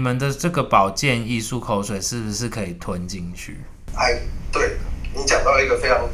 [0.00, 3.58] 你们的这个保健艺术口水是不是可以吞进去？
[3.94, 4.18] 哎，
[4.50, 4.78] 对
[5.14, 6.08] 你讲到一个非常，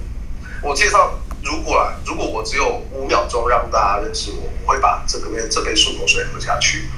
[0.61, 6.89] 我介绍，如果啊，如果我只有五秒钟让大家认识我，我会把这个杯这杯漱口水喝下去。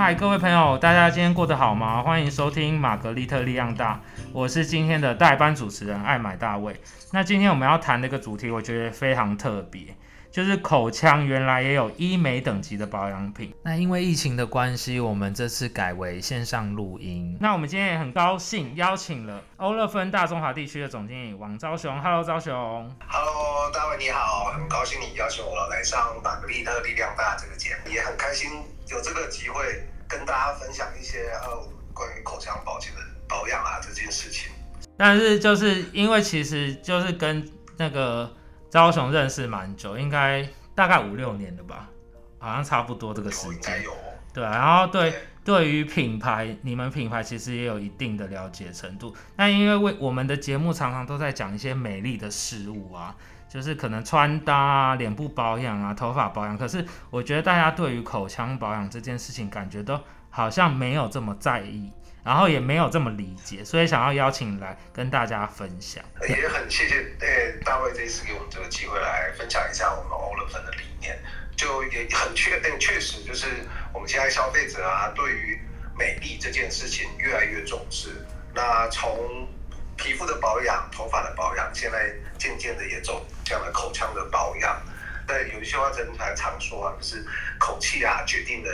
[0.00, 2.04] 嗨，各位朋友，大家今天过得好吗？
[2.04, 4.00] 欢迎收听玛格丽特力量大，
[4.32, 6.80] 我是今天的代班主持人艾买大卫。
[7.10, 9.86] 那今天我们要谈的一个主题，我觉得非常特别，
[10.30, 13.52] 就是口腔原来也有医美等级的保养品。
[13.64, 17.36] 那因为疫情的关系，我们这次改为线上录音。
[17.40, 22.00] 那我们今天也很高兴邀请了欧乐芬大中华地区的总经理王昭雄。
[22.00, 22.54] Hello，昭雄。
[23.04, 28.48] Hello，大卫你好，很高兴你邀请我来上玛格丽特力量大这个节目，也很开心
[28.90, 34.50] 有这个机会跟大家分享一些呃关于口腔保健的保养啊这件事情。
[34.96, 38.34] 但是就是因为其实就是跟那个
[38.70, 41.88] 招雄认识蛮久，应该大概五六年了吧，
[42.38, 43.84] 好像差不多这个时间。
[44.34, 45.14] 对啊，然后对
[45.44, 49.14] 对于品牌，你们品牌其实也有一定的了解程度。
[49.36, 53.16] 那因为为我们的节目常常都在讲一些美丽的事物啊，
[53.48, 56.56] 就是可能穿搭啊、脸部保养啊、头发保养。
[56.58, 59.98] 可是我觉得大家对于口腔保养这件事情，感觉都
[60.30, 61.90] 好像没有这么在意，
[62.22, 66.04] 然后也没有这么理解，所以想要邀请来跟大家分享。
[66.28, 71.18] 也很谢谢呃大卫这一次给我们这个机会来分享一下我们欧乐芬的理念，
[71.56, 73.46] 就也很确定确实就是
[73.94, 75.58] 我们现在消费者啊对于
[75.98, 78.10] 美丽这件事情越来越重视。
[78.54, 79.48] 那从
[79.98, 84.80] 皮肤的保养、头发的保养，现在渐渐的也走向了口腔的保养。
[85.26, 87.22] 但有一些话人还常说啊，就是
[87.58, 88.70] 口气啊决定了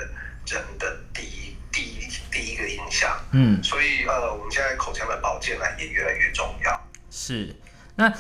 [0.47, 3.19] 人的第一第一第一个印象。
[3.33, 6.89] 嗯，所以呃，我们现在口腔的保健呢也越来越重要。
[7.11, 7.57] 是。
[7.97, 8.13] 那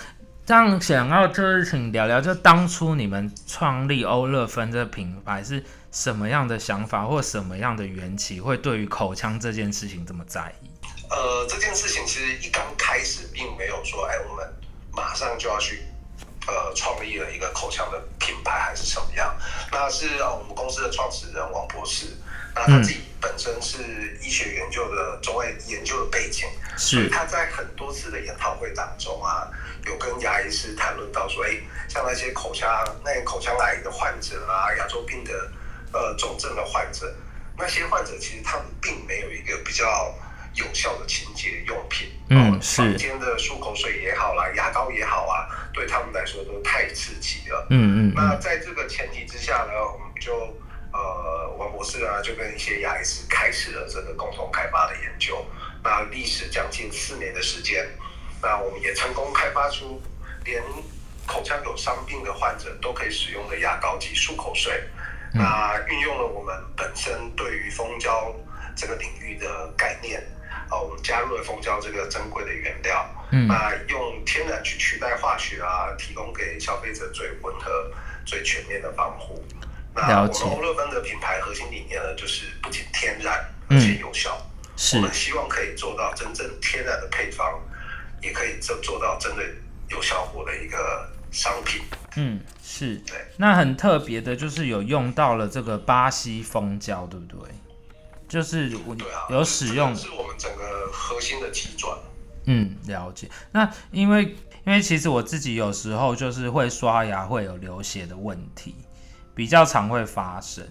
[0.45, 5.63] 这样想要就是请聊聊，就当初你们创立欧乐芬这个品牌是
[5.93, 10.71] 什么样的想法，或什么样的缘起，会对于口腔这件事情这么在意？
[11.15, 14.45] 呃，这件事情其实一刚开始并没有说，哎，我们
[14.91, 15.85] 马上就要去
[16.49, 19.37] 呃创立了一个口腔的品牌还是什么样。
[19.71, 22.07] 那是呃我们公司的创始人王博士，
[22.53, 29.49] 那他自己本身是医学研究的中外研究的背景，所以是，他在很多次的研讨会当中啊，
[29.87, 31.51] 有跟牙医师谈论到说，哎，
[31.89, 32.69] 像那些口腔
[33.05, 35.49] 那些口腔癌的患者啊，牙周病的
[35.93, 37.15] 呃重症的患者，
[37.57, 40.13] 那些患者其实他们并没有一个比较
[40.55, 47.67] 有效的清洁用品，哦嗯是坊间的漱口水也好啦，牙膏也好啊，对他们来说都太刺激了。
[47.71, 50.33] 嗯嗯嗯，那在这个前提之下呢，我们就
[50.93, 55.45] 呃，王博士啊，就跟一些牙医师开始了这个共同开发的研究。
[55.83, 57.87] 那历时将近四年的时间，
[58.41, 60.01] 那我们也成功开发出
[60.45, 60.63] 连
[61.27, 64.73] 口腔有伤病的患者都可以使用的牙膏及漱口水。
[65.35, 68.33] 嗯那运用了我们本身对于蜂胶
[68.77, 70.25] 这个领域的概念，
[70.69, 73.09] 啊，我们加入了蜂胶这个珍贵的原料。
[73.31, 77.91] 嗯那用天然去取代化学啊，提供给消费者最温和、
[78.25, 79.45] 最全面的防护。
[79.93, 84.41] 那我们欧乐芬的品牌核心理念呢，就是不仅天然，嗯而且有效。
[84.77, 87.61] 是我们希望可以做到真正天然的配方，
[88.21, 89.43] 也可以做做到真的
[89.89, 91.83] 有效果的一个商品。
[92.17, 93.17] 嗯是对。
[93.37, 97.51] 那很特别的就是有用到了这个巴西蜂胶，对不对？
[98.29, 98.97] 就是我
[99.29, 100.54] 有使用这个是我们整个
[101.15, 101.97] 核心的急转。
[102.47, 103.31] 嗯，了解。
[103.53, 104.25] 那因为
[104.67, 108.75] 因为其实我自己有时候就是会刷牙会有流血的问题，
[109.35, 110.67] 比较常会发生。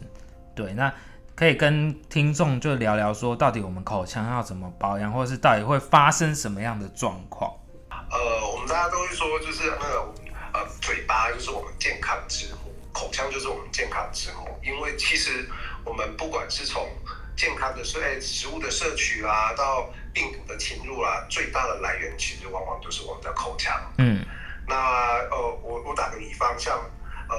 [0.54, 0.94] 对，那
[1.34, 7.50] 可以跟听众就聊聊说，到底我们口腔要怎么保养，或者是到底会发生什么样的状况？
[7.90, 10.14] 呃，我们大家都会说，就是那个
[10.54, 14.50] 呃，嘴巴就是我们健康之母，口腔就是我们健康之母。
[14.64, 15.50] 因为其实
[15.84, 16.88] 我们不管是从
[17.36, 23.74] 健康的摄哎食物的摄取啊，到病毒的侵入啊，最大的来源其实往往就是我们的口腔。
[23.98, 24.24] 嗯
[24.66, 24.76] 那
[25.30, 26.80] 呃，我我打个比方，像
[27.28, 27.36] 呃，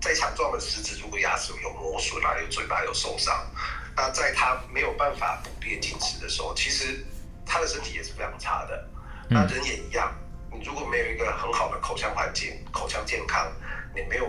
[0.00, 3.46] 在强壮的狮子，如果牙齿有磨损啊，有嘴巴有受伤，
[3.94, 7.06] 那在它没有办法捕猎进食的时候，其实
[7.46, 8.88] 它的身体也是非常差的。
[9.28, 10.12] 那人也一样，
[10.50, 13.52] 你如果没有一个很好的口腔环境、口腔健康，
[13.94, 14.28] 你没有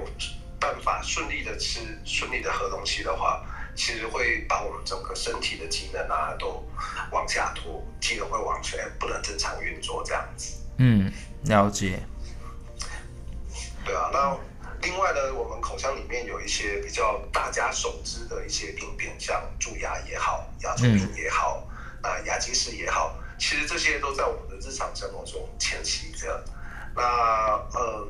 [0.59, 3.43] 办法顺利的吃、顺利的喝东西的话，
[3.75, 6.63] 其实会把我们整个身体的机能啊都
[7.11, 10.55] 往下拖，机能会往前，不能正常运作这样子。
[10.77, 11.11] 嗯，
[11.43, 11.99] 了解。
[13.85, 14.37] 对啊，那
[14.81, 21.67] 另外外呢，我们口腔里面有一些比较大家熟知的一些病变，像蛀牙也好，牙周病也好，
[22.01, 26.43] 啊，牙结石也好，其实这些都在我们的日常生活中迁徙着。
[26.95, 27.03] 那
[27.73, 28.07] 呃，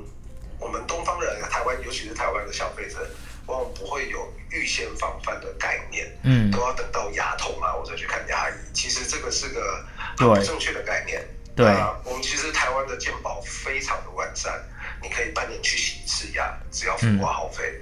[0.57, 3.05] 我们东方人，台湾尤其是台湾的消费者，
[3.47, 8.53] 往往不会有预先防范的概念，嗯都要等到牙痛啊，我再去看牙医。
[8.73, 9.85] 其实这个是个
[10.17, 11.23] 很不正确的概念。
[11.55, 14.61] 对啊我们其实台湾的健保非常的完善，
[15.01, 17.81] 你可以半年去洗一次牙，只要付挂号费。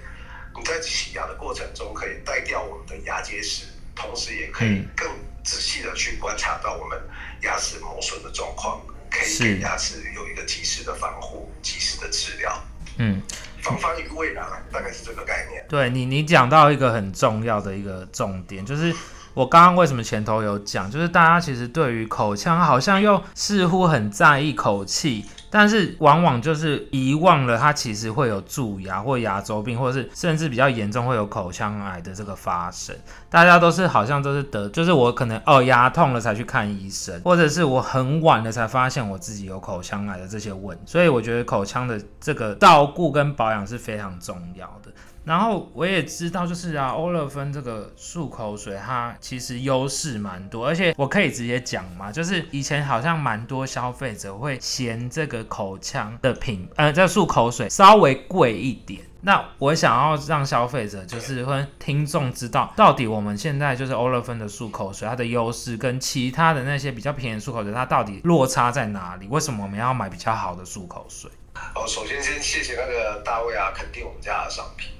[0.56, 5.10] 你在洗牙的过程中，可以带掉我们的牙结石，同时也可以嗯更
[5.44, 7.02] 仔细的去观察到我们
[7.42, 12.64] 牙齿磨损的状况，可以是给牙齿有一个及时的防护、及时的治疗。
[12.98, 13.20] 嗯，
[13.64, 15.66] 防范于未然，大概是这个概念。
[15.70, 18.94] 对你，你讲到一个很重要的一个重点，就是
[19.34, 32.96] 我刚刚为什么前头有讲，就是大家其实对于口腔好像又似乎很在意口气，但是往往就是遗忘了它其实会有蛀牙或牙周病，或者是甚至比较严重会有口腔癌的这个发生。
[33.30, 40.76] 大家都是好像都是得，就是我可能哦牙痛了才去看医生，或者是我很晚了才发现我自己有口腔癌的这些问。
[40.88, 44.92] 所以我觉得口腔的这个照顾跟保养是非常重要的。
[45.26, 59.02] 然后我也知道，就是啊，欧乐芬这个漱口水，它其实优势蛮多，而且我可以直接讲嘛，就是以前好像蛮多消费者会嫌这个口腔的品，呃，这漱口水稍微贵一点。
[59.26, 69.28] 那我想要让消费者就是跟听众知道，到底我们现在就是欧乐芬的漱口水，它的优势跟其他的那些比较便宜的漱口水，它到底落差在哪里？
[69.28, 71.32] 为什么我们要买比较好的漱口水？
[71.76, 74.92] 哦，首先先谢谢那个大卫啊，肯定我们家的商品。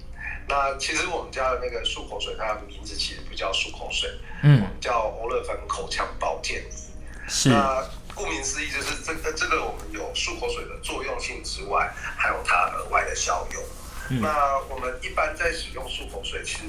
[0.48, 7.30] 那其实我们家的那个漱口水，它的名字其实不叫漱口水，我嗯，们叫欧乐芬口腔保健仪。
[7.30, 13.64] 是，那顾名思义，就是这个这个我们有漱口水的作用性之外，还有它额外的效用。
[14.10, 16.64] 嗯那我们一般在使用漱口水，其实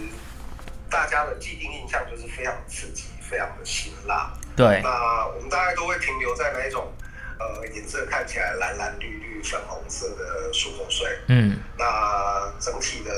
[0.89, 4.33] 大家的既定印象就是非常刺激、非常的辛辣。
[4.57, 6.93] 对，那我们大概都会停留在那一种
[7.41, 11.19] 呃颜色看起来蓝蓝绿绿、粉红色的漱口水。
[11.27, 13.11] 嗯，那整体的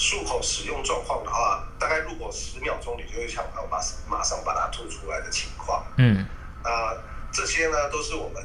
[0.00, 5.84] 漱口使用状况的话，大概如果十秒钟，你就会想到马马上把它吐出来的情况。
[5.98, 6.24] 嗯，
[6.64, 6.96] 那
[7.30, 8.42] 这些呢，都是我们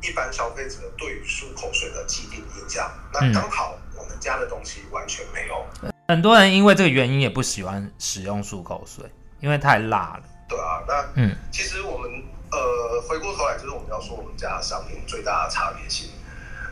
[0.00, 2.90] 一般消费者对于漱口水的既定印象。
[3.12, 9.04] 那嗯刚好我们家的东西完全没有，很多人因为这个原因也不喜欢使用漱口水，
[9.40, 10.22] 因为太辣了。
[10.48, 10.82] 对啊。
[10.88, 12.10] 那嗯其实我们
[12.50, 16.08] 呃回过头来，就是我们要说我们家的商品最大的差别性，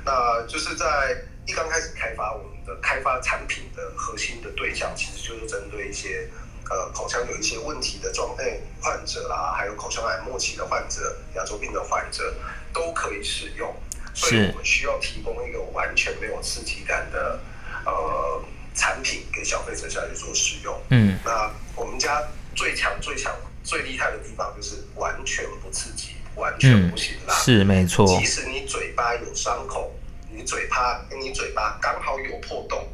[0.06, 1.14] 那就是在
[1.44, 6.28] 一刚开始开发我们的开发产品的核心的对象，其实就是针对一些
[6.70, 12.34] 呃口腔有一些问题的状态患者啦，还有口腔癌末期的患者、牙周病的患者
[12.72, 13.74] 都可以使用。
[14.12, 17.38] 所以我们需要提供一个完全没有刺激感的
[17.86, 18.44] 呃
[18.74, 20.80] 产品给消费者下去做使用。
[20.90, 22.20] 嗯，那我们家
[22.56, 23.32] 最强、最强、
[23.62, 27.34] 最厉害的地方就是完全不刺激，完全不辛辣。
[27.34, 28.04] 是没错。
[28.06, 29.94] 即使你嘴巴有伤口，
[30.40, 32.88] 你嘴巴你嘴巴刚好有破洞，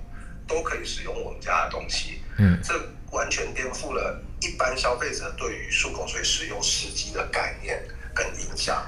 [0.48, 2.20] 都可以使用我们家的东西。
[2.38, 2.74] 嗯，这
[3.12, 7.80] 完全颠覆了一般消费者对于漱口水使用时机的概念
[8.12, 8.84] 跟影响。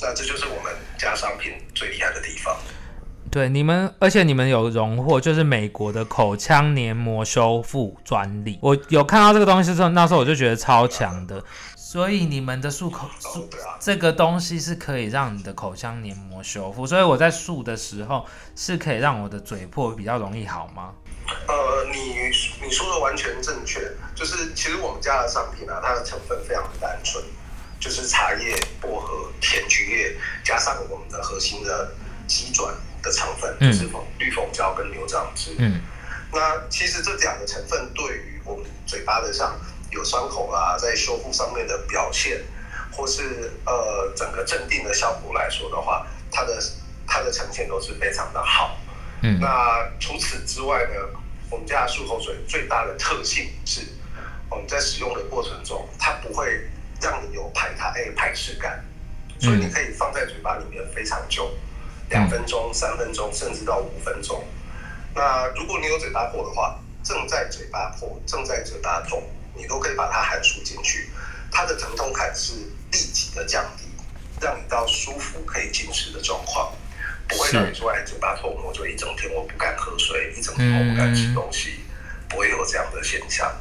[0.00, 2.56] 那这就是我们家商品最厉害的地方。
[3.28, 8.56] 对你们，而且你们有荣获，就是美国的口腔黏膜修复专利。
[8.62, 11.42] 我有看到这个东西之后，那时候我就觉得超强的。
[11.90, 13.44] 所以你们的漱口哦漱，
[13.80, 20.94] 这个东西是可以让你的口腔黏膜修复，所以我在漱的时候是可以让我的嘴破比较容易好吗？
[21.48, 22.30] 呃，你
[22.64, 27.24] 你说的完全正确，就是其实我们家的商品啊，它的成分非常的单纯，
[27.80, 31.92] 就是茶叶、薄荷、甜菊叶，加上我们的核心的
[32.28, 33.88] 鸡转的成分，嗯就是
[34.20, 35.56] 绿蜂胶跟牛樟芝。
[35.58, 35.80] 嗯
[36.32, 39.58] 那其实这两个成分对于我们嘴巴的上
[39.90, 42.42] 有伤口啊，在修复上面的表现，
[42.92, 46.62] 或是呃整个镇定的效果来说的话，它的
[47.06, 48.76] 它的呈现都是非常的好。
[49.22, 50.94] 嗯那除此之外呢，
[51.50, 53.82] 我们家的漱口水最大的特性是，
[54.48, 56.68] 我们在使用的过程中，它不会
[57.02, 58.82] 让你有排它哎排斥感，
[59.38, 61.50] 所以你可以放在嘴巴里面非常久，
[62.08, 64.42] 两分钟、三分钟，甚至到五分钟。
[65.14, 69.22] 那如果你有嘴巴破的话，正在嘴巴破、正在嘴巴痛，
[69.60, 71.10] 你都可以把它含漱进去，
[71.52, 72.54] 它的疼痛感是
[72.92, 73.84] 立即的降低，
[74.40, 76.72] 让你到舒服可以进食的状况，
[77.28, 81.80] 不会让你说哎嘴巴痛，我就一整天我不敢喝水，一整天我不敢吃东西，
[82.28, 83.52] 不会有这样的现象。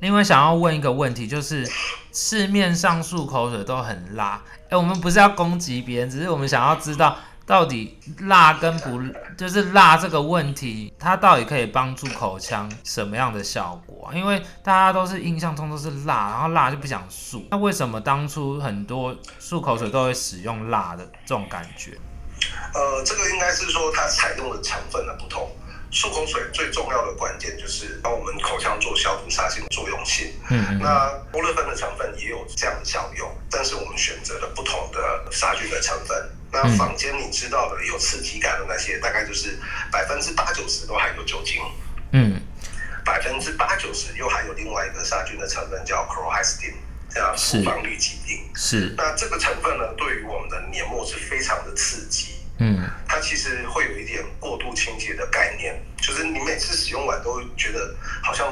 [0.00, 1.66] 另外想要问一个问题，就是
[2.12, 9.00] 市面上漱口水都很辣，哎、我们不是要攻击别人，只是我们想要知道到底辣跟不
[9.38, 14.10] 就是辣这个问题，它到底可以帮助口腔什么样的效果？
[14.12, 17.44] 因为大家都是印象中都是辣，然后辣就不想漱。
[17.50, 21.96] 那为什么当初很多漱口水都会使用辣的这种感觉？
[22.74, 25.48] 呃，这个应该是说它采用的成分的不同。
[25.92, 30.32] 漱口水最重要的关键就是帮我们口腔做消毒杀菌的作用性。
[30.50, 36.30] 嗯那欧乐芬的成分也有这样的效用，但是我们选择了不同的杀菌的成分。
[36.52, 39.58] 那嗯坊间你知道的有刺激感的那些，大概就是
[39.90, 41.62] 百分之八九十都含有酒精，
[42.12, 42.40] 嗯
[43.04, 46.74] 百分之八九十又含有另外一个杀菌的成分叫 chlorhexidine，
[47.08, 48.44] 这样是复方氯己定。
[48.54, 50.60] 是那这个成分呢，对于我们的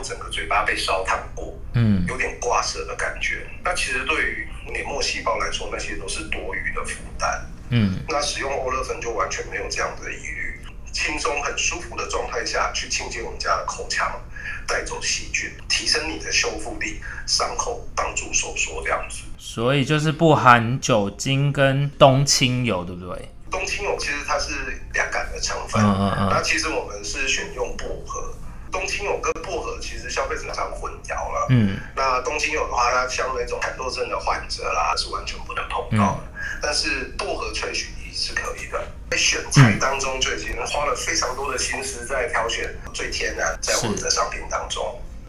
[0.04, 3.46] 整个嘴巴被烧烫过，嗯有点挂舌的感觉。
[3.64, 7.50] 那其实对于黏膜细胞来说，那些都是多余的负担。
[7.70, 10.61] 嗯那使用欧乐芬就完全没有这样的疑虑，
[10.92, 14.20] 轻松很舒服的状态下去清洁我们家的口腔，
[14.68, 19.23] 带走细菌，提升你的修复力，伤口帮助收缩这样子。
[19.38, 23.28] 所以就是不含酒精跟冬青油，对不对？
[23.50, 24.52] 冬青油其实它是
[24.92, 28.34] 凉感的成分，嗯嗯嗯那其实我们是选用薄荷。
[28.75, 31.47] 冬青油跟薄荷其实消费者常混淆了。
[31.50, 36.21] 嗯那冬青油的话，它像那种蚕豆症的患者啦，是完全不能碰到的。
[36.25, 38.83] 嗯但是薄荷萃取仪是可以的。
[39.11, 44.83] 在选材当中就已经花了非常多的心思在挑选最天然在我们的商品当中。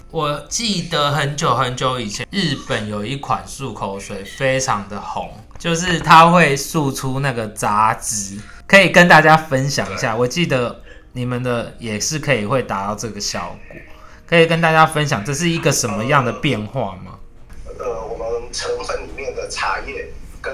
[0.10, 10.16] 我记得很久很久以前，日本有一款漱口水非常的红，就是它会漱出那个杂质，可以跟大家分享一下。
[10.16, 10.82] 我记得
[11.15, 13.77] 你们的也是可以会达到这个效果，
[14.27, 17.17] 可以跟大家分享这是一个什么样的变化吗？
[17.79, 20.10] 呃，我们成分里面的茶叶
[20.41, 20.53] 跟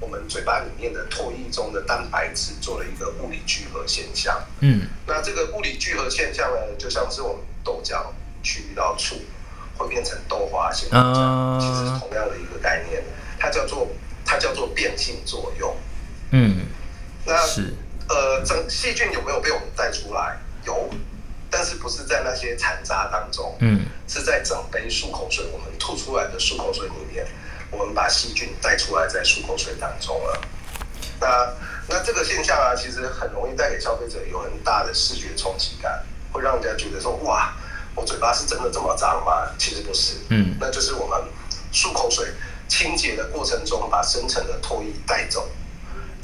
[0.00, 4.38] 我们嘴巴里面的唾液中的蛋白质做了一个物理聚合现象。
[4.60, 8.04] 嗯那这个物理聚合现象呢，就像是我们豆浆
[8.42, 9.16] 去遇到醋
[9.78, 13.02] 会变成豆花现象，嗯其实是同样的一个概念，
[13.38, 13.88] 它叫做
[14.26, 15.74] 它叫做变性作用。
[16.32, 16.66] 嗯，
[17.24, 17.68] 那是呃，
[18.44, 20.38] 整细菌有没有被我们带出来？
[20.64, 20.88] 有，
[21.50, 27.26] 但是不是在那些残渣当中，嗯是在整杯漱口水我们吐出来的漱口水里面，
[27.70, 30.40] 我们把细菌带出来在漱口水当中了。
[31.20, 31.54] 那
[31.88, 37.54] 那这个现象啊，其实很容易带给消费者有很大的视觉冲击感，会让人家觉得说哇，
[37.94, 39.48] 我嘴巴是真的这么脏吗？
[39.58, 41.20] 其实不是，嗯那就是我们
[41.72, 42.28] 漱口水
[42.68, 45.48] 清洁的过程中，把深层的唾液带走，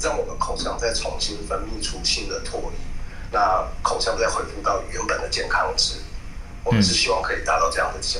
[0.01, 2.77] 让我们口腔再重新分泌出新的唾液，
[3.31, 5.95] 那口腔再恢复到原本的健康值。
[6.63, 8.19] 我们是希望可以达到这样的效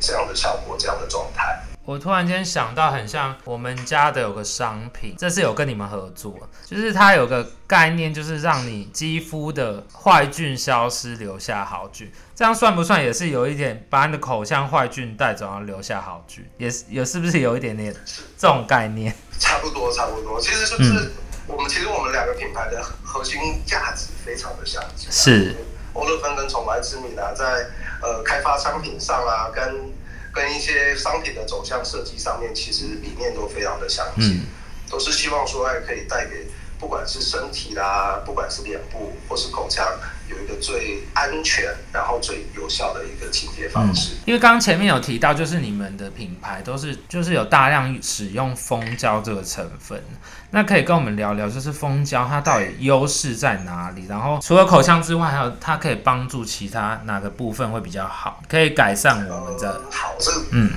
[0.00, 1.60] 这样的效果，这样的状态。
[1.84, 12.12] 我突然间想到，很像我们家的有个商品，这是有跟你们合作，就是它有个概念，就是让你肌肤的坏菌消失，留下好菌。
[12.36, 16.48] 这样算不算也是有一点把你的口腔坏菌带走，然后留下好菌？
[16.58, 17.92] 也是有是不是有一点点
[18.38, 19.12] 这种概念？
[19.40, 20.40] 差不多，差不多。
[20.40, 21.10] 其实就是、嗯
[21.46, 25.10] 我们其实我们两个品牌的核心价值非常的相近啊。
[25.10, 25.56] 是
[25.94, 27.66] 欧乐芬跟宠爱之米啊，在
[28.00, 29.92] 呃开发商品上啊，跟
[30.32, 34.46] 跟一些商品的走向设计上面，其实理念都非常的相近，嗯
[34.88, 36.46] 都是希望说哎可以带给
[36.80, 39.86] 不管是身体啦，不管是脸部或是口腔，
[40.28, 44.14] 有一个最安全然后最有效的一个清洁方式。
[44.24, 50.02] 因为刚刚前面有提到，就是你们的品牌都是就是有大量使用蜂胶这个成分，
[50.50, 54.06] 那可以跟我们聊聊，就是蜂胶它到底优势在哪里？
[54.08, 60.70] 然后除了口腔之外，还有它可以帮助其他哪个部分会比较好，可以改善我们的嗯好，这个嗯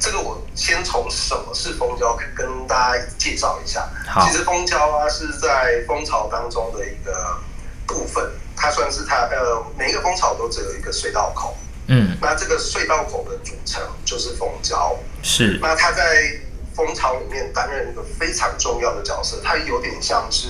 [0.00, 3.86] 这个我先从什么是蜂胶跟大家介绍一下。
[4.24, 7.38] 其实蜂胶啊是在蜂巢当中的一个
[7.86, 11.54] 部分，它算是它呃每一个蜂巢都只有一个隧道口，
[11.88, 14.96] 嗯那这个隧道口的组成就是蜂胶。
[15.22, 16.32] 是那它在
[16.74, 20.48] 蜂巢里面担任一个非常重要的角色，它有点像是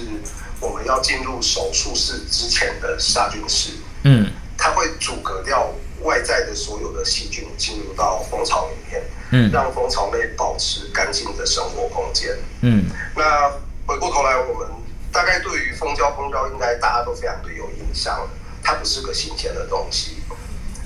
[0.60, 3.72] 我们要进入手术室之前的杀菌室。
[4.04, 12.36] 嗯它会阻隔掉外在的所有的细菌进入到蜂巢里面，嗯让蜂巢内保持干净的生活空间。
[12.62, 12.84] 嗯
[13.16, 13.50] 那
[13.86, 14.68] 回过头来，我们
[15.12, 18.28] 大概对于蜂胶，蜂胶应该大家都非常的有印象，
[18.62, 20.22] 它不是个新鲜的东西。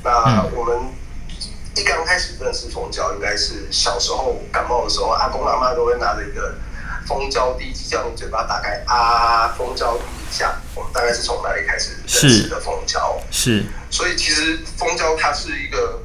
[0.02, 0.78] 那嗯我们
[1.76, 6.54] 一刚开始认识蜂胶，应该是小时候感冒的时候，阿公阿妈都会拿着一个
[7.06, 10.54] 蜂胶滴剂，叫你嘴巴打开啊，蜂胶滴一下。
[10.74, 13.20] 我们大概是从哪里开始认识的蜂胶。
[13.30, 16.00] 是所以其实蜂胶它是一个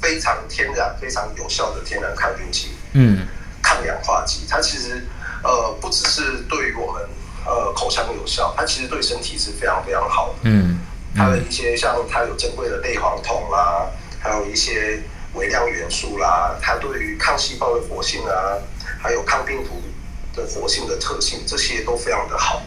[0.00, 3.26] 非常天然、非常有效的天然抗菌剂、嗯
[3.62, 4.46] 抗氧化剂。
[4.48, 5.06] 它其实
[5.42, 7.02] 呃不只是对于我们
[7.44, 10.34] 呃口腔有效，它其实对身体是非常非常好的。
[10.42, 10.78] 嗯，
[11.14, 13.90] 它的一些像它有珍贵的类黄酮啦，
[14.20, 15.02] 还有一些
[15.34, 18.56] 微量元素啦，它对于抗细胞的活性啊，
[19.00, 19.82] 还有抗病毒
[20.34, 22.62] 的活性的特性，这些都非常的好。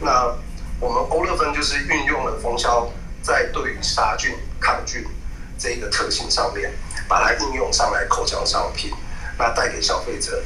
[0.00, 0.34] 那
[0.78, 2.88] 我们欧乐芬就是运用了蜂胶
[3.22, 5.02] 在对于杀菌、抗菌
[5.58, 6.72] 这一个特性上面，
[7.08, 8.92] 把它应用上来口腔商品，
[9.38, 10.42] 那带给消费者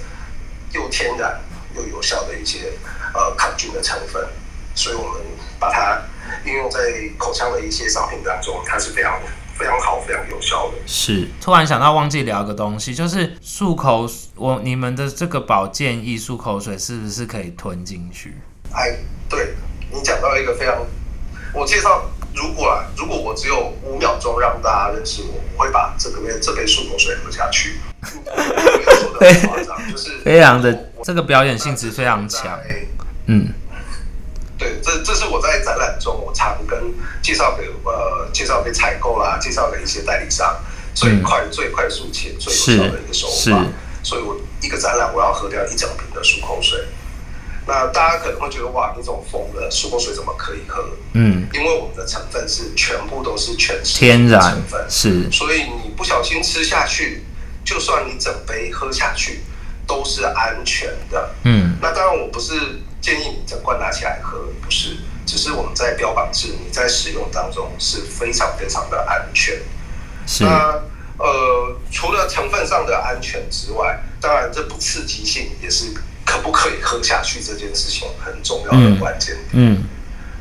[0.72, 1.40] 又天然
[1.74, 2.72] 又有效的一些
[3.14, 4.26] 呃抗菌的成分，
[4.74, 5.22] 所以我们
[5.58, 6.02] 把它
[6.44, 6.80] 应用在
[7.18, 9.20] 口腔的一些商品当中，它是非常
[9.58, 10.78] 非常好、非常有效的。
[10.86, 11.28] 是。
[11.40, 18.36] 突然想到忘记聊个东西，就是漱口，我你们的这个保健液漱口水是不是可以吞进去？
[18.72, 18.96] 哎，
[19.28, 19.54] 对
[19.90, 20.86] 你讲到一个非常，
[21.52, 27.80] 我介绍，如果啊，如果我只有五秒钟让大家认识我，我会把这个杯这杯漱口水喝下去。
[30.25, 32.58] 非常的这个表演性质非常强。
[32.68, 32.87] 在
[33.26, 33.52] 嗯
[34.56, 36.78] 对，这这是我在展览中我常跟
[37.22, 40.60] 介绍给呃介绍给采购啦，介绍给一些代理商
[40.94, 43.66] 最快、最快速且最有效的一个手法。
[44.02, 46.78] 所以我一个展览我要喝掉一整瓶的漱口水。
[47.70, 49.70] 那大家可能会觉得哇，你怎么疯了？
[49.70, 50.82] 漱口水怎么可以喝？
[51.12, 57.24] 嗯，因为我们的成分是全部都是全天然成分，是所以你不小心吃下去，
[57.64, 59.44] 就算你整杯喝下去，
[59.86, 61.30] 都是安全的。
[61.44, 62.54] 嗯那当然，我不是
[63.00, 69.56] 建议你整罐拿起来喝，不是，只是我们在标榜是你在使用当中是非常非常的安全。
[70.26, 70.82] 是那
[71.18, 75.94] 呃，除了成分上的安全之外，当然这不刺激性也是
[76.30, 79.37] 可不可以喝下去这件事情很重要的关键。
[79.52, 79.82] 嗯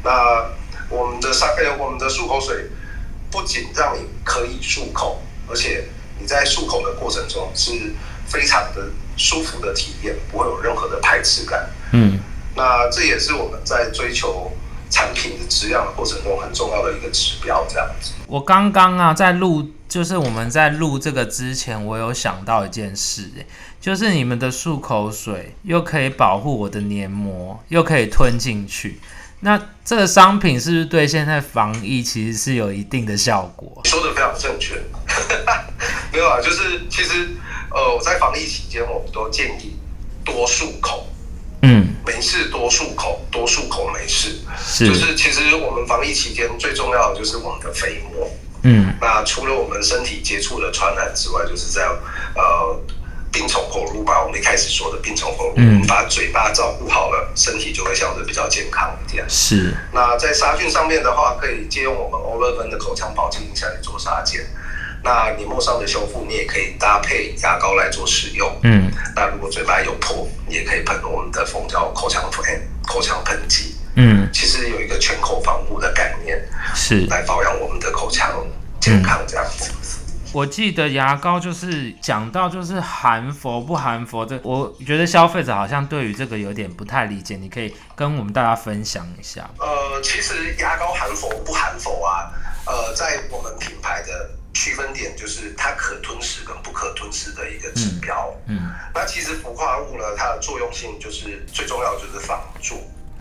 [0.04, 0.46] 那
[0.88, 2.70] 我们的三呃，我们的漱口水
[3.32, 5.20] 不仅让你可以漱口，
[5.50, 5.86] 而且
[6.20, 7.72] 你在漱口的过程中是
[8.28, 11.68] 非常的舒服的体验，不会有任何的排斥感。
[11.92, 12.20] 嗯
[12.56, 14.52] 那这也是我们在追求
[14.92, 18.12] 产品的质量的过程中很重要的一个指标，这样子。
[18.28, 23.46] 我刚刚啊，在录，就是我们在录这个之前，我有想到一件事，欸
[23.82, 29.00] 就是你们的漱口水又可以保护我的黏膜，又可以吞进去。
[29.40, 33.82] 那这个商品是不是对现在防疫其实是有一定的效果？
[33.86, 34.76] 说的非常正确，
[36.14, 37.30] 没有啊，就是其实
[37.72, 39.76] 呃，我在防疫期间，我们都建议
[40.24, 41.08] 多漱口，
[41.64, 44.42] 嗯，没事多漱口，多漱口没事。
[44.64, 48.30] 是，就是其实我们防疫期间最重要的就是我们的飞沫。
[48.64, 51.84] 嗯那除了我们身体接触的传染之外，就是在
[52.36, 52.80] 呃
[53.32, 59.24] 病从口入吧，我们一开始说的病从口入，嗯我们把嘴巴照顾好了，身体就会相对比较健康一点。
[59.30, 64.42] 是，那在杀菌上面的话，可以借用我们欧乐芬的口腔保健影下去做杀菌。
[65.02, 68.54] 那黏膜上的修复，你也可以搭配牙膏来做使用。
[68.64, 73.76] 嗯那如果嘴巴有破，你也可以喷我们的蜂胶口腔喷口腔喷剂。
[73.96, 76.40] 嗯其实有一个全口防护的概念，
[76.76, 77.06] 是。
[77.08, 78.46] 来保养我们的口腔
[78.80, 79.72] 健康这样子。
[80.32, 89.50] 我记得牙膏就是讲到就是含氟不含氟这，我觉得消费者好像对于这个有点不太理解，你可以跟我们大家分享一下。
[89.58, 92.32] 呃，其实牙膏含氟不含氟啊，
[92.68, 98.32] 呃，在我们品牌的区分点就是它可吞噬跟不可吞噬的一个指标。
[98.46, 102.76] 嗯那其实氟化物呢，它的作用性就是最重要的就是防蛀，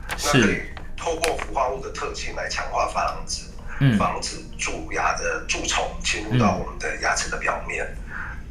[0.09, 0.63] 那可以
[0.97, 3.43] 透过氟化物的特性来强化珐琅质，
[3.81, 7.87] 嗯防止蛀牙的蛀虫侵入到我们的牙齿的表面。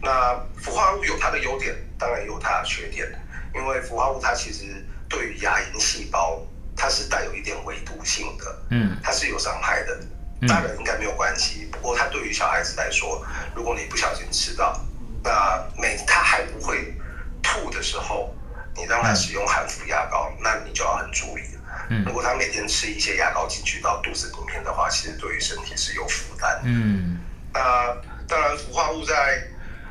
[0.01, 3.07] 那氟化物有它的优点，当然也有它的缺点，
[3.55, 6.41] 因为氟化物它其实对于牙龈细胞
[6.75, 9.97] 它是带有一点微毒性的，嗯它是有伤害的。
[10.39, 14.79] 嗯大人应该没有关系，不过它对于小孩子来说，如果你不小心吃到，
[15.23, 16.93] 那每他还不会
[17.41, 18.31] 吐的时候，
[18.77, 21.61] 你让他使用含氟牙膏，那你就要很注意了。
[21.89, 26.61] 嗯如果他每天吃一些牙膏进去到肚子里面的话，其实对于身体是有负担。
[26.63, 27.19] 嗯
[27.53, 27.95] 那
[28.27, 29.41] 当然，氟化物在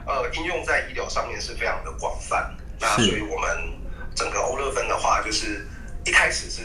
[0.07, 2.55] 呃应用在医疗上面是非常的广泛。
[2.79, 3.49] 那所以我们
[4.15, 5.67] 整个欧乐芬的话，就是
[6.05, 6.63] 一开始是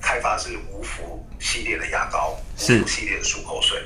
[0.00, 3.82] 开发是无氟系列的牙膏，无氟系列的漱口水。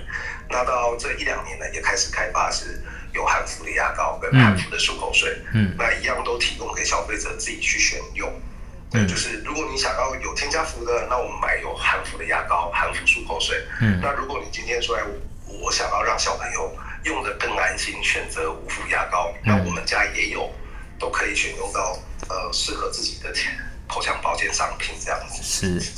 [0.48, 2.80] 那到这一两年呢，也开始开发是
[3.14, 5.38] 有含氟的牙膏跟含氟的漱口水。
[5.52, 8.30] 嗯那一样都提供给消费者自己去选用。
[8.90, 13.64] 对，嗯就是如果你想要有添加氟的，那我们买有含氟的牙膏、含氟漱口水。
[13.80, 15.02] 嗯那如果你今天说，哎，
[15.46, 20.50] 我想要让小朋友用的更安心，选择无氟牙膏，嗯那我们家也有，
[20.98, 21.98] 都可以选用到
[22.28, 23.32] 呃适合自己的
[23.88, 25.42] 口腔保健商品这样子。
[25.42, 25.92] 是。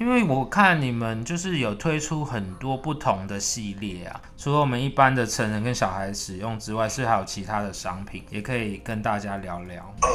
[0.00, 9.94] 因为我看你们就是有推出很多不同的系列啊，除了我们一般的成人跟小孩使用之外，是还有其他的商品，也可以跟大家聊聊。
[10.00, 10.08] 呃，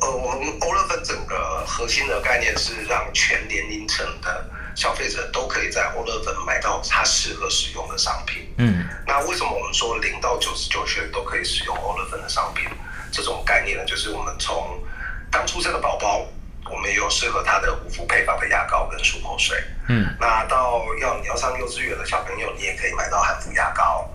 [0.00, 8.48] 呃，我们欧乐芬整个核心的概念是让全年龄层的消费者都可以在欧乐芬买到他适合使用的商品。
[8.56, 12.66] 嗯，那为什么我们说零到九十九岁都可以使用欧乐芬的商品？
[13.12, 14.82] 这种概念呢，就是我们从
[15.30, 16.26] 刚出生的宝宝，
[16.70, 19.62] 我们也有适合他的五福配方的牙膏跟漱口水。
[19.88, 24.08] 嗯，那到要你要上幼稚园的小朋友，你也可以买到含氟牙膏。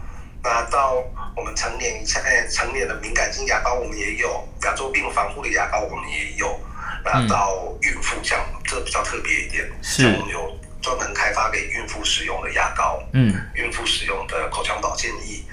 [0.44, 1.04] 那到
[1.36, 6.60] 我们成年以下，哎，成年的敏感性牙膏我们也有，牙周病防护的牙膏我们也有。
[7.04, 15.44] 那到孕妇，像这比较特别一点，是像我们有专门开发给孕妇使用的牙膏，嗯，孕妇使用的口腔保健液，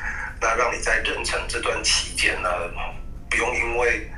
[0.40, 2.48] 那让你在妊娠这段期间呢，
[3.28, 4.10] 不用因为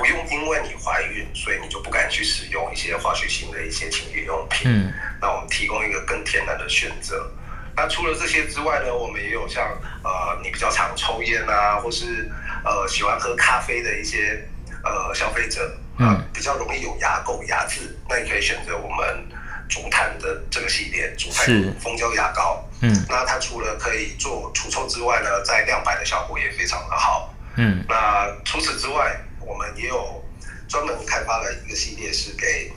[0.00, 4.62] 不用因为你怀孕，所以你就不敢去使用一些化学性的一些清洁用品。
[4.64, 7.30] 嗯，那我们提供一个更天然的选择。
[7.76, 9.62] 那除了这些之外呢，我们也有像
[10.02, 12.30] 呃，你比较常抽烟啊，或是
[12.64, 14.42] 呃喜欢喝咖啡的一些
[14.82, 19.28] 呃消费者，嗯，比较容易有牙垢、牙渍，那你可以选择我们
[19.68, 21.46] 竹炭的这个系列，竹炭
[21.78, 22.66] 蜂胶牙膏。
[22.80, 27.34] 嗯，那它除了可以做除臭之外呢，在亮白的效果也非常的好。
[27.56, 30.24] 嗯，那除此之外，我们也有
[30.68, 32.72] 专门开发了一个系列，是给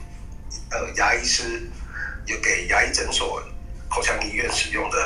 [0.70, 1.70] 呃牙医师，
[2.26, 3.40] 有给牙医诊所、
[3.88, 4.98] 口腔医院使用的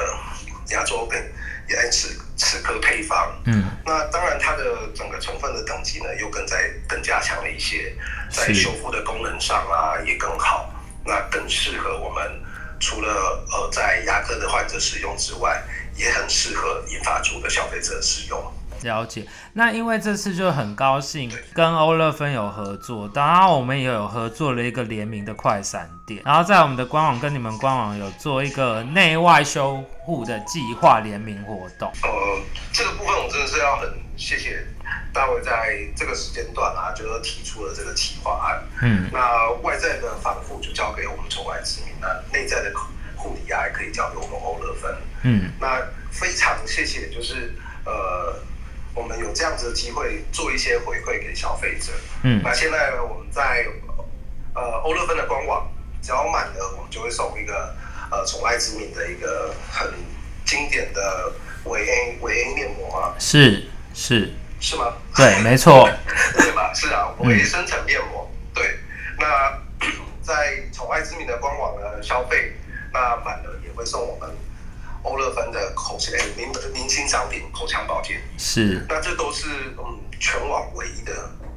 [0.70, 1.20] 牙周病
[1.68, 3.38] 牙齿齿科配方。
[3.44, 7.94] 嗯，那当然，它的整个成分的等级呢，又更在更加强了一些，
[8.30, 10.72] 在修复的功能上啊，也更好。
[11.04, 12.42] 那更适合我们
[12.80, 15.62] 除了呃在牙科的患者使用之外，
[15.94, 18.54] 也很适合银发族的消费者使用。
[18.82, 19.26] 了解。
[19.52, 31.90] 那因为这次就很高兴跟欧乐芬有合作，当然我们也有合作了一个联名的快闪店，然后在我们的官网跟你们官网有做一个内外修护的计划联名活动。
[32.02, 32.40] 呃，
[32.72, 34.66] 这个部分我真的是要很谢谢
[35.12, 38.62] 大卫在这个时间段啊，就是提出了这个企划案。
[38.82, 42.72] 嗯，那外在的防护就交给我们宠爱之名，那内在的
[43.16, 44.94] 护理啊，也可以交给我们欧乐芬。
[45.22, 47.52] 嗯，那非常谢谢，就是
[47.84, 48.38] 呃，
[48.98, 51.92] 我们有这样子的机会做一些回馈给消费者。
[52.24, 53.64] 嗯那现在呢，我们在
[54.54, 55.70] 呃欧乐芬的官网，
[56.02, 57.74] 只要满额，我们就会送一个
[58.10, 59.88] 呃宠爱之名的一个很
[60.44, 61.32] 经典的
[61.64, 64.94] 维 A 维 A 面膜啊，是是，是吗？
[65.14, 65.88] 对， 没错。
[66.36, 66.72] 对吧？
[66.74, 68.28] 是啊，维生成面膜。
[68.52, 68.78] 对，
[69.18, 69.58] 那
[70.22, 72.52] 在宠爱之名的官网呢，消费
[72.92, 74.28] 那满额也会送我们
[75.08, 78.20] 欧乐芬的口腔诶明明星商品口腔保健。
[78.36, 81.12] 是，那这都是嗯全网唯一的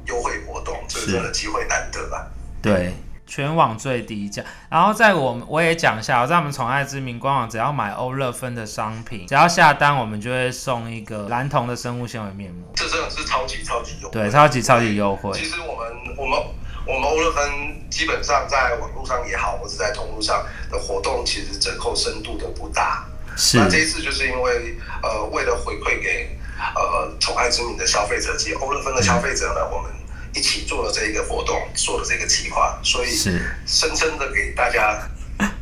[0.06, 2.26] 优惠活动，这真的机会难得吧？
[2.62, 2.94] 对，
[3.26, 4.42] 全网最低价。
[4.70, 12.68] 然后在我们我也讲一下，在我们宠爱之名官网，只要买欧乐芬的商品，只要下单，我们就会送一个蓝铜的生物纤维面膜。
[12.74, 14.12] 这真的是超级超级优惠。
[14.12, 15.30] 对，超级超级优惠。
[15.34, 16.38] 其实我们我们
[16.86, 23.04] 我们欧乐芬基本上在网络上也好，或者在通路上的活动，其实折扣深度都不大。
[23.36, 26.36] 是那这一次就是因为呃，为了回馈给
[26.74, 29.90] 呃宠爱之名的消费者及欧乐芬的消费者呢，我们
[30.34, 35.08] 一起做了这一个活动，做了这个计划，所以是深深的给大家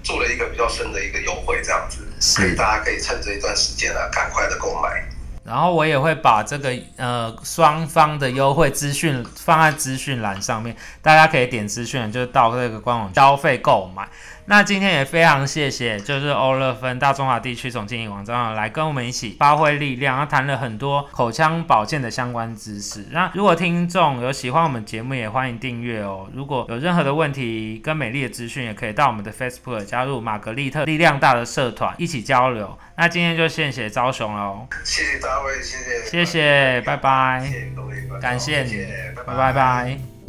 [0.02, 5.08] 做了一个比较深的一个优惠，这样子，是可以大家可以趁这一段时间啊，赶快的购买。
[5.42, 14.08] 然后我也会把这个呃双方的优惠资讯放在资讯栏上面，大家可以点资讯，就是到这个官网消费购买。
[14.50, 23.06] 那今天也非常谢谢，就是欧乐芬大中华地区总经理王章来跟我们一起发挥力量，他谈了很多口腔保健的相关知识。
[23.12, 26.28] 那如果听众有喜欢我们节目，也欢迎订阅哦。
[26.34, 32.76] 如果有任何的问题跟美丽的资讯，也可以到我们的 Facebook 加入玛格丽特力量大的社团一起交流。
[32.96, 37.52] 那今天就谢谢招雄喽，谢谢大卫，谢谢，谢谢，拜拜谢。
[37.52, 38.84] 谢各位，感谢你
[39.14, 40.19] 拜拜拜。